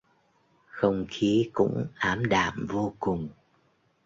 Không 0.69 1.05
khí 1.09 1.49
cũng 1.53 1.85
ảm 1.95 2.29
đạm 2.29 2.67
vô 2.69 2.93
cùng 2.99 3.29